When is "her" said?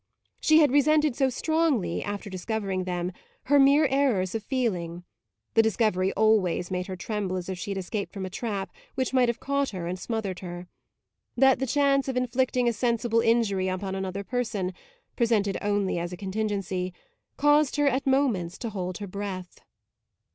3.43-3.59, 6.87-6.95, 9.69-9.85, 10.39-10.67, 17.75-17.87, 18.97-19.07